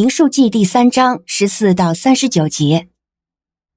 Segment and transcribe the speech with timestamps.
[0.00, 2.88] 民数记第三章十四到三十九节，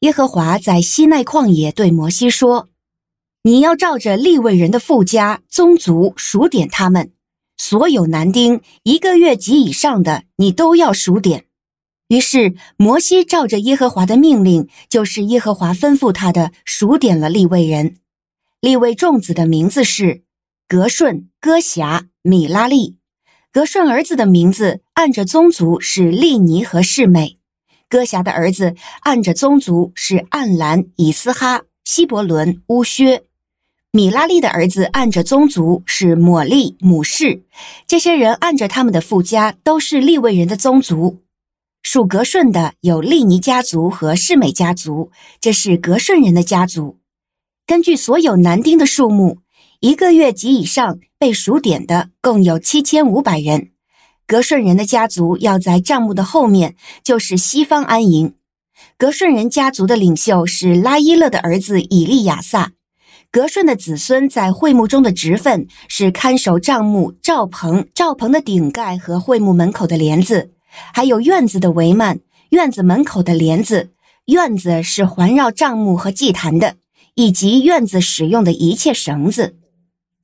[0.00, 2.68] 耶和华在西奈旷野对摩西说
[3.42, 7.10] ：“你要照着利未人的父家宗族数点他们，
[7.56, 11.46] 所有男丁一个月及以上的，你都要数点。”
[12.08, 17.96] 于是摩西照着耶和华的命令，就是耶和华吩咐他的，数点了利未人。
[18.60, 20.22] 利未众子的名字是
[20.68, 22.98] 革顺、哥辖、米拉利。
[23.52, 27.36] 革顺儿子的名字按着宗族是利尼和示每，
[27.88, 33.24] 哥辖的儿子按着宗族是暗兰、以斯哈、希伯伦、乌薛，
[33.90, 37.42] 米拉利的儿子按着宗族是抹利、母示。
[37.88, 41.18] 这些人按着他们的父家都是利未人的宗族。
[41.82, 46.98] 属格顺的有利尼家族和示每家族，这是格顺人的家族。
[47.66, 49.38] 根据所有男丁的数目。
[49.80, 53.70] 一个月及以上被数点的共有七千五百人。
[54.26, 58.34] 格顺人的家族要在帐目的后面，就是西方安营。
[58.98, 62.72] 格顺人家族的领袖是拉伊勒的儿子以利亚撒。
[63.30, 70.50] 格顺的子孙在会幕中的职分是看守帐幕、帐篷、帐篷的顶盖和会幕门口的帘子，
[70.92, 72.18] 还有院子的帷幔、
[72.50, 73.92] 院子门口的帘子。
[74.26, 76.76] 院子是环绕帐幕和祭坛的，
[77.14, 79.56] 以及院子使用的一切绳子。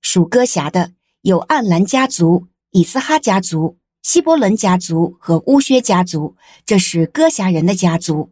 [0.00, 8.30] 属戈辖的有暗兰家族、以斯哈家族、希伯伦家族和乌薛家族，这是戈辖人的家族。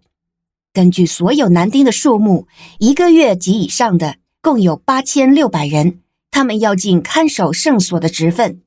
[0.73, 2.47] 根据所有男丁的数目，
[2.79, 6.01] 一个月及以上的共有八千六百人，
[6.31, 8.63] 他们要尽看守圣所的职分。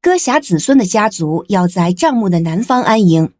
[0.00, 3.32] 戈辖子孙的家族要在帐幕的南方安营。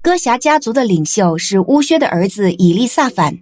[0.00, 3.40] 戈辖家族的领袖是乌薛的儿子以利撒反，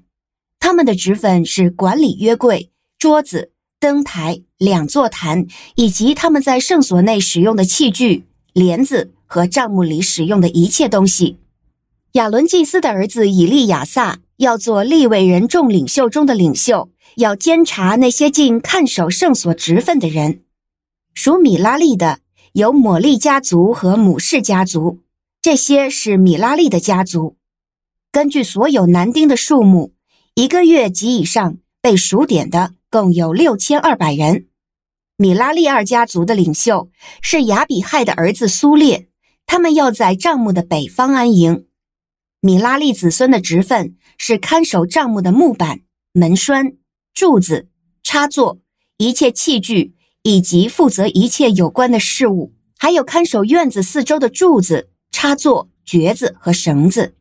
[0.59, 4.43] 他们的职分是管理约柜、桌子、灯台。
[4.59, 8.25] 两座坛，以及他们在圣所内使用的器具、
[8.55, 11.37] 帘子和帐幕里使用的一切东西。
[12.13, 20.41] 亚伦祭司的儿子以利亚撒要做利未人众领袖中的领袖，要监察那些尽看守圣所职分的人。
[21.13, 22.21] 属米拉利的
[22.53, 25.01] 有抹利家族和母氏家族，
[25.43, 27.37] 这些是米拉利的家族。
[28.11, 29.93] 根据所有男丁的数目，
[30.35, 32.75] 一个月及以上被数点的。
[32.91, 34.47] 共有六千二百人。
[35.17, 39.09] 米拉利二家族的领袖是亚比亥的儿子苏列，
[39.45, 41.67] 他们要在帐幕的北方安营。
[42.41, 45.81] 米拉利子孙的职分是看守帐幕的木板、
[46.13, 46.73] 门栓、
[47.15, 47.69] 柱子、
[48.03, 48.59] 插座、
[48.97, 57.15] 一切器具，以及负责一切有关的事物，还有看守院子四周的柱子、插座、橛子和绳子。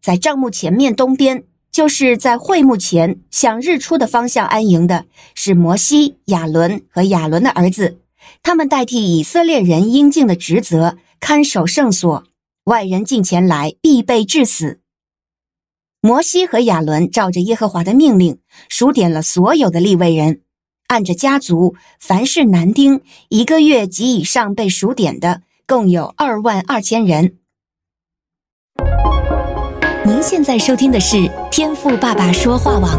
[0.00, 1.44] 在帐幕前面东边。
[1.74, 7.98] 就是在会幕前向日出的方向安营的，是摩西、亚伦和亚伦的儿子，
[8.44, 12.22] 他们代替以色列人应尽的职责，看守圣所。
[12.66, 14.78] 外人进前来，必被治死。
[16.00, 20.42] 摩西和亚伦照着耶和华的命令，数点了所有的立位人，
[20.86, 27.38] 按着家族，凡是男丁一个月及以上被数点的，共有二万二千人。
[30.06, 31.16] 您现在收听的是
[31.50, 32.90] 天赋爸爸说话网。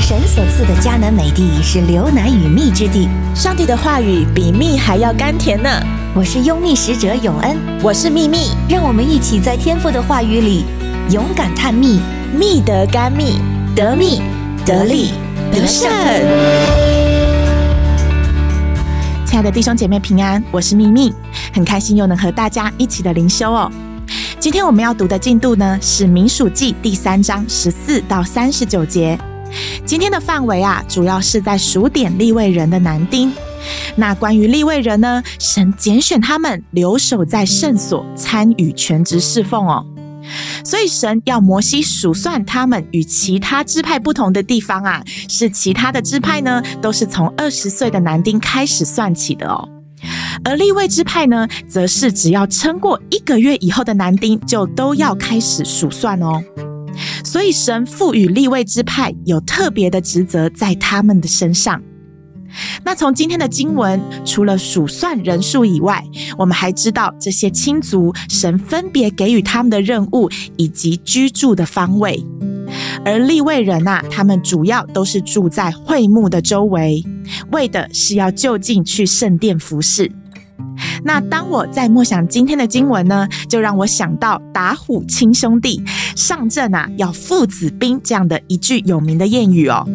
[0.00, 5.68] 神所赐的迦南美地是流奶与蜜之地，上帝的话语比蜜还要甘甜呢。
[6.14, 10.64] 我是拥蜜使者永恩，我是蜜蜜，让我们一起在天赋的话语里
[11.10, 12.00] 勇敢探蜜，
[12.34, 13.42] 蜜得甘蜜，
[13.76, 14.22] 得蜜。
[14.64, 15.10] 得利。
[15.52, 15.90] 得胜。
[19.32, 21.10] 亲爱的弟兄姐妹平安，我是蜜蜜。
[21.54, 23.72] 很开心又能和大家一起的灵修哦。
[24.38, 29.18] 今天我们要读的进度呢是《民数记》第三章十四到三十九节。
[29.86, 33.32] 今天的范围啊，主要是在数点立位人的男丁。
[33.96, 39.82] 那关于立位人呢，神拣选他们留守在圣所，参与全职侍奉哦。
[40.64, 49.68] 所以神要摩西数算他们与其他支派不同的地方啊，是其他的支派呢，都是从二十岁的男丁开始算起的哦。
[50.44, 56.42] 而立位支派呢，则是只要撑过一个月以后的男丁，就都要开始数算哦。
[57.24, 61.80] 所以神赋予立位支派有特别的职责在他们的身上。
[62.84, 66.04] 那从今天的经文，除了数算人数以外，
[66.36, 72.24] 我们还知道这些亲族神分别给予他们的任务以及居住的方位。
[73.04, 77.04] 而利未人啊，他们主要都是住在会幕的周围，
[77.50, 80.10] 为的是要就近去圣殿服侍。
[81.04, 85.82] 那当我在默想今天的经文呢，就让我想到打虎亲兄弟，
[86.16, 89.86] 上阵啊要父子兵这样的一句有名的谚语哦。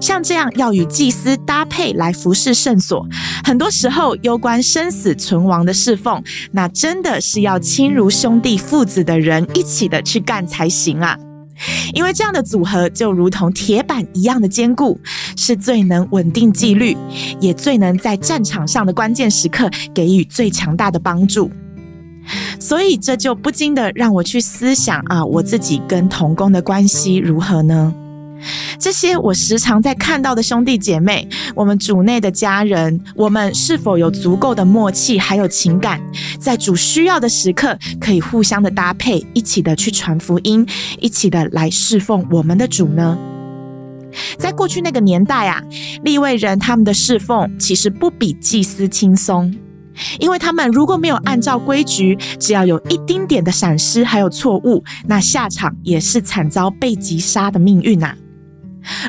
[0.00, 3.06] 像这样要与祭司搭配来服侍圣所，
[3.44, 6.22] 很多时候攸关生死存亡的侍奉，
[6.52, 11.18] 那真的是要亲如兄弟父子的人一起的去干才行啊！
[11.94, 14.98] 因为这样的组合就如同铁板一样的坚固，
[15.36, 16.96] 是最能稳定纪律，
[17.40, 21.50] 也最能在战场上的关键时刻给予最强大的帮助。
[22.58, 27.94] 所以这就不禁的让我去思想啊，我自己跟童工的关系如何呢？
[28.82, 36.02] 这些我时常在看到的兄弟姐妹，我们主内的家人，我们是否有足够的默契，还有情感，
[36.40, 40.66] 在主需要的时刻，可以互相的搭配，一起的去传福音，
[40.98, 43.16] 一起的来侍奉我们的主呢？
[44.36, 45.62] 在过去那个年代啊，
[46.02, 49.54] 立位人他们的侍奉其实不比祭司轻松，
[50.18, 58.16] 因为他们如果没有按照规矩，只要有一丁点的闪失还有错误，那下场也是惨遭被击杀的命运啊。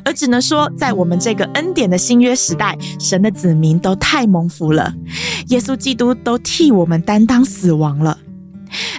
[0.04, 4.94] 而只能说，在我们这个恩典的新约时代，神的子民都太蒙福了，
[5.48, 8.18] 耶稣基督都替我们担当死亡了。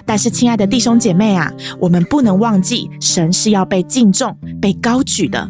[0.05, 5.49] 但是，亲爱的弟兄姐妹啊，我们不能忘记，神是要被敬重、被高举的。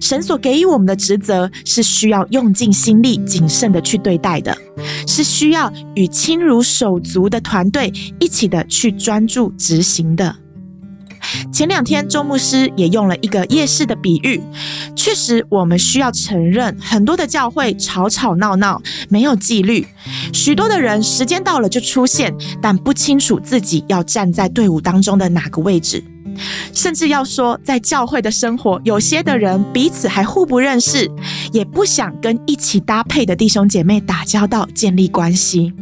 [0.00, 4.56] 神所给予我们的职责，是需要用尽心力、谨慎的去对待的，
[5.06, 10.36] 是需要与亲如手足的团队一起的去专注执行的。
[11.56, 14.38] 前两天，周牧师也用了一个夜市的比喻。
[14.94, 19.86] 确实，我们需要承认，很多的教会吵吵闹闹，没有纪律。
[20.34, 22.30] 许多的人时间到了就出现，
[22.60, 26.04] 但不清楚自己要站在队伍当中的哪个位置。
[26.74, 31.10] 甚至要说，在教会的生活，有些的人彼此还互不认识，
[31.54, 35.72] 也不想跟一起搭配的弟兄姐妹打交道、建立关系。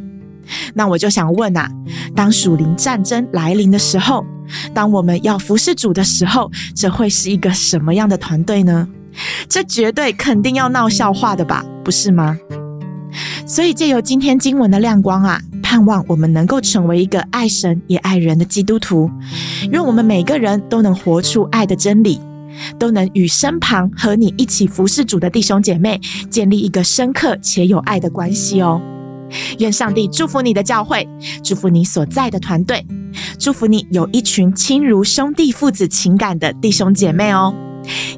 [0.74, 1.70] 那我就想问啊，
[2.14, 4.24] 当属灵战争来临的时候，
[4.72, 8.88] 当我们要服侍主的时候，这会是一个什么样的团队呢？
[9.48, 12.36] 这绝对肯定要闹笑话的吧，不是吗？
[13.46, 19.08] 所以借由今天经文的亮光啊，盼望我们能够成为一个爱神也爱人的基督徒，
[19.70, 22.18] 愿我们每个人都能活出爱的真理，
[22.78, 28.80] 都能与身旁和你一起服侍主的弟兄姐妹建立一个深刻且有爱的关系哦。
[29.58, 31.08] 愿上帝祝福你的教会，
[31.42, 32.86] 祝福你所在的团队，
[33.38, 37.54] 祝福你有一群亲如兄弟父子情感的弟兄姐妹哦。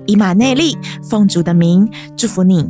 [0.06, 2.64] 以马内利，奉主的名祝福你。